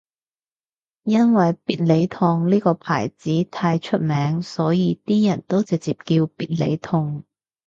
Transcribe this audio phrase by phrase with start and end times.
[1.03, 7.23] 因為必理痛呢個牌子太出名所以啲人都直接叫必理痛